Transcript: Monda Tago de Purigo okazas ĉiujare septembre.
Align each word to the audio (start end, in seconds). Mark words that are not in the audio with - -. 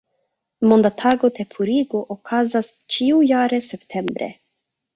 Monda 0.69 0.89
Tago 1.01 1.29
de 1.39 1.45
Purigo 1.51 2.01
okazas 2.17 2.73
ĉiujare 2.97 3.63
septembre. 3.71 4.35